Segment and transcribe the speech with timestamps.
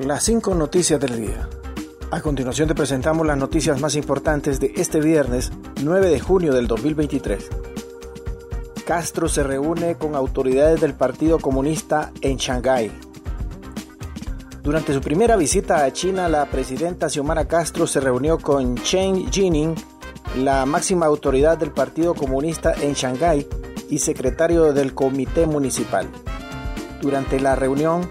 [0.00, 1.46] Las cinco noticias del día.
[2.10, 6.66] A continuación te presentamos las noticias más importantes de este viernes 9 de junio del
[6.66, 7.50] 2023.
[8.86, 12.90] Castro se reúne con autoridades del Partido Comunista en Shanghái.
[14.62, 19.74] Durante su primera visita a China, la presidenta Xiomara Castro se reunió con Chen Jining,
[20.38, 23.46] la máxima autoridad del Partido Comunista en Shanghái
[23.90, 26.08] y secretario del Comité Municipal.
[27.02, 28.08] Durante la reunión,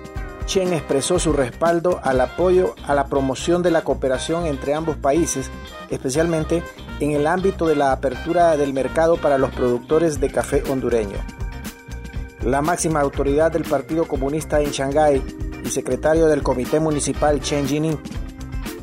[0.49, 5.52] Chen expresó su respaldo al apoyo a la promoción de la cooperación entre ambos países,
[5.91, 6.63] especialmente
[6.99, 11.20] en el ámbito de la apertura del mercado para los productores de café hondureño.
[12.43, 15.21] La máxima autoridad del Partido Comunista en Shanghái
[15.63, 17.99] y secretario del Comité Municipal Chen Jining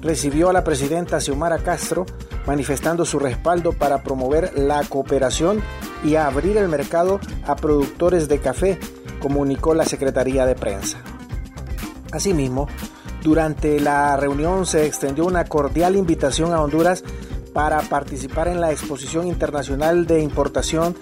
[0.02, 2.07] recibió a la presidenta Xiomara Castro
[2.46, 5.60] manifestando su respaldo para promover la cooperación
[6.05, 8.79] y abrir el mercado a productores de café,
[9.19, 11.02] comunicó la Secretaría de Prensa.
[12.17, 12.67] Asimismo,
[13.23, 17.05] durante la reunión se extendió una cordial invitación a Honduras
[17.53, 20.97] para participar en la Exposición Internacional de Importación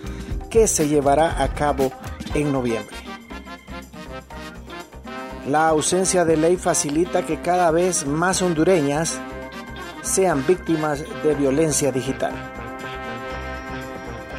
[0.50, 1.92] que se llevará a cabo
[2.34, 2.96] en noviembre.
[5.48, 9.18] La ausencia de ley facilita que cada vez más hondureñas
[10.02, 12.53] sean víctimas de violencia digital.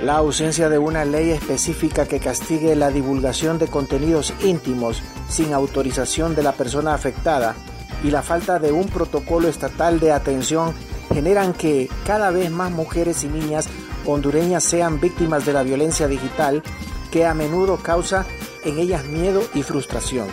[0.05, 6.35] La ausencia de una ley específica que castigue la divulgación de contenidos íntimos sin autorización
[6.35, 7.55] de la persona afectada
[8.03, 10.75] y la falta de un protocolo estatal de atención
[11.11, 13.67] generan que cada vez más mujeres y niñas
[14.05, 16.61] hondureñas sean víctimas de la violencia digital
[17.09, 18.27] que a menudo causa
[18.63, 20.27] en ellas miedo y frustración.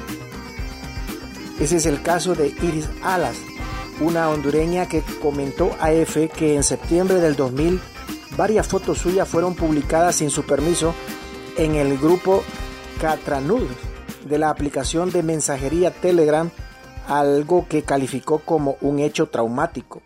[1.59, 3.39] Ese es el caso de Iris Alas,
[4.03, 7.81] una hondureña que comentó a EFE que en septiembre del 2000
[8.36, 10.94] varias fotos suyas fueron publicadas sin su permiso
[11.56, 12.42] en el grupo
[13.00, 13.66] Catranud
[14.24, 16.51] de la aplicación de mensajería Telegram,
[17.08, 20.02] algo que calificó como un hecho traumático.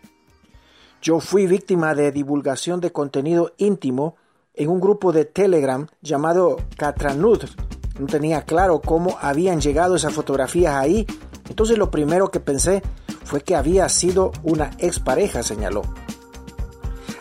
[1.01, 4.15] Yo fui víctima de divulgación de contenido íntimo
[4.55, 7.43] en un grupo de Telegram llamado Catranud.
[7.99, 11.05] No tenía claro cómo habían llegado esas fotografías ahí,
[11.49, 12.81] entonces lo primero que pensé
[13.23, 15.83] fue que había sido una expareja, señaló.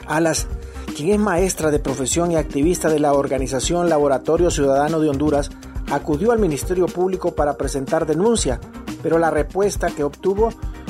[0.06, 0.46] Alas
[0.96, 5.50] quien es maestra de profesión y activista de la organización Laboratorio Ciudadano de Honduras,
[5.90, 8.58] acudió al Ministerio Público para presentar denuncia,
[9.02, 10.48] pero la respuesta que obtuvo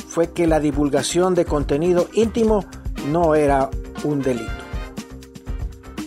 [0.08, 2.64] fue que la divulgación de contenido íntimo
[3.08, 3.68] no era
[4.04, 4.52] un delito.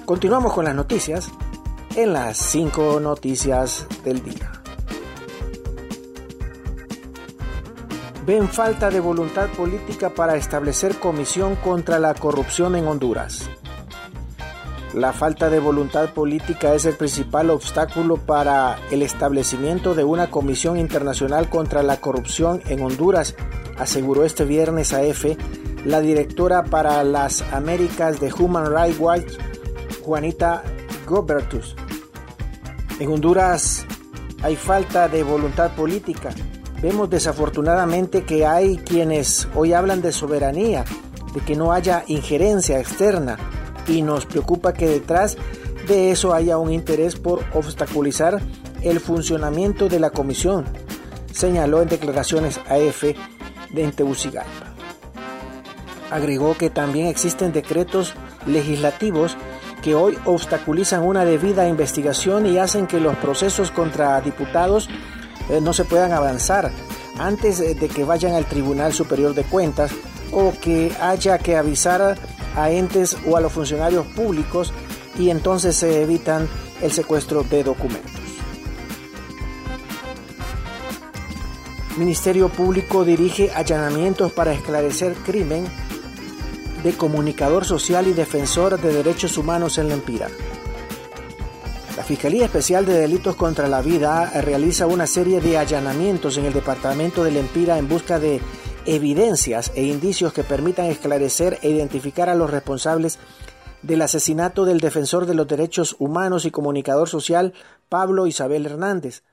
[0.05, 1.29] Continuamos con las noticias
[1.97, 4.49] en las cinco noticias del día.
[8.25, 13.49] Ven falta de voluntad política para establecer comisión contra la corrupción en Honduras.
[14.94, 20.79] La falta de voluntad política es el principal obstáculo para el establecimiento de una comisión
[20.79, 23.35] internacional contra la corrupción en Honduras,
[23.78, 25.38] aseguró este viernes a EFE
[25.85, 29.31] la directora para las Américas de Human Rights Watch,
[30.01, 30.63] Juanita
[31.05, 31.75] Gobertus.
[32.99, 33.85] En Honduras
[34.41, 36.31] hay falta de voluntad política.
[36.81, 40.83] Vemos desafortunadamente que hay quienes hoy hablan de soberanía,
[41.35, 43.38] de que no haya injerencia externa
[43.89, 45.38] y nos preocupa que detrás
[45.88, 48.39] de eso haya un interés por obstaculizar
[48.81, 50.66] el funcionamiento de la comisión,
[51.33, 54.73] señaló en declaraciones a de Tegucigalpa.
[56.11, 58.13] Agregó que también existen decretos
[58.45, 59.38] legislativos
[59.81, 64.89] que hoy obstaculizan una debida investigación y hacen que los procesos contra diputados
[65.49, 66.72] eh, no se puedan avanzar
[67.17, 69.91] antes de que vayan al Tribunal Superior de Cuentas
[70.31, 72.17] o que haya que avisar
[72.55, 74.73] a entes o a los funcionarios públicos
[75.17, 76.47] y entonces se evitan
[76.81, 78.11] el secuestro de documentos.
[81.97, 85.65] Ministerio Público dirige allanamientos para esclarecer crimen
[86.83, 90.29] de comunicador social y defensor de derechos humanos en Lempira.
[91.97, 96.53] La Fiscalía Especial de Delitos contra la Vida realiza una serie de allanamientos en el
[96.53, 98.40] departamento de Lempira en busca de
[98.85, 103.20] evidencias e indicios que permitan esclarecer e identificar a los responsables
[103.81, 107.53] del asesinato del defensor de los derechos humanos y comunicador social
[107.87, 109.23] Pablo Isabel Hernández.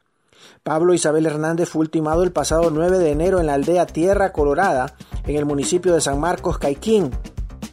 [0.63, 4.95] Pablo Isabel Hernández fue ultimado el pasado 9 de enero en la aldea Tierra Colorada,
[5.27, 7.11] en el municipio de San Marcos, Caiquín,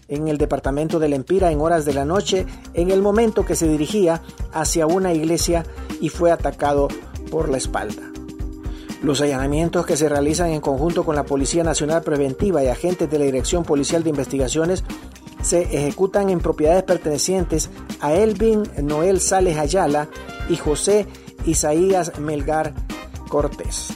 [0.07, 3.67] en el departamento de Lempira en horas de la noche, en el momento que se
[3.67, 4.21] dirigía
[4.53, 5.65] hacia una iglesia
[6.01, 6.87] y fue atacado
[7.31, 8.12] por la espalda.
[9.03, 13.19] Los allanamientos que se realizan en conjunto con la Policía Nacional Preventiva y agentes de
[13.19, 14.85] la Dirección Policial de Investigaciones
[15.41, 17.69] se ejecutan en propiedades pertenecientes
[17.99, 20.07] a Elvin Noel Sales Ayala
[20.47, 21.05] y José
[21.45, 22.73] Isaías Melgar
[23.27, 23.89] Cortés.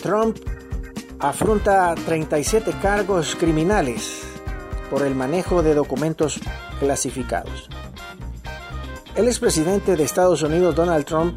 [0.00, 0.38] Trump
[1.18, 4.22] afronta 37 cargos criminales
[4.90, 6.40] por el manejo de documentos
[6.78, 7.68] clasificados.
[9.16, 11.36] El expresidente de Estados Unidos, Donald Trump,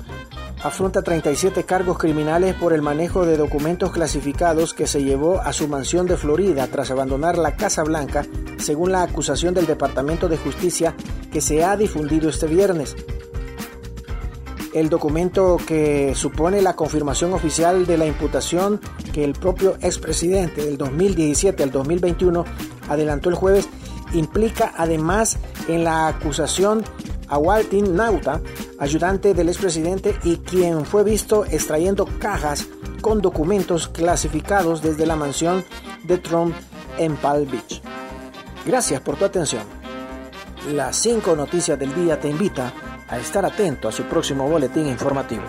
[0.63, 5.67] afronta 37 cargos criminales por el manejo de documentos clasificados que se llevó a su
[5.67, 8.25] mansión de Florida tras abandonar la Casa Blanca,
[8.57, 10.95] según la acusación del Departamento de Justicia
[11.31, 12.95] que se ha difundido este viernes.
[14.73, 18.79] El documento que supone la confirmación oficial de la imputación
[19.13, 22.45] que el propio expresidente del 2017 al 2021
[22.87, 23.67] adelantó el jueves
[24.13, 25.37] implica además
[25.67, 26.83] en la acusación
[27.33, 28.41] a Waltin Nauta,
[28.77, 32.67] ayudante del expresidente y quien fue visto extrayendo cajas
[33.01, 35.65] con documentos clasificados desde la mansión
[36.03, 36.53] de Trump
[36.99, 37.81] en Palm Beach.
[38.67, 39.63] Gracias por tu atención.
[40.73, 42.71] Las cinco noticias del día te invita
[43.07, 45.43] a estar atento a su próximo boletín informativo.